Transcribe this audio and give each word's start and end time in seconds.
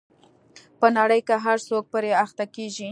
په 0.79 0.87
نړۍ 0.97 1.21
کې 1.27 1.35
هر 1.45 1.57
څوک 1.67 1.83
پرې 1.93 2.11
اخته 2.23 2.45
کېږي. 2.55 2.79